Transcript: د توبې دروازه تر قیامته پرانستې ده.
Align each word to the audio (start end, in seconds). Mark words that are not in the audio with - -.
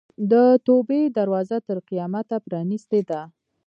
د 0.31 0.33
توبې 0.67 1.01
دروازه 1.17 1.57
تر 1.67 1.77
قیامته 1.89 2.37
پرانستې 2.45 2.99
ده. 3.09 3.21